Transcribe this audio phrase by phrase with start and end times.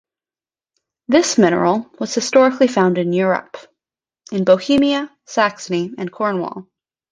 [1.09, 3.55] This mineral was historically found in Europe
[4.31, 6.65] in Bohemia, Saxony, and Cornwall.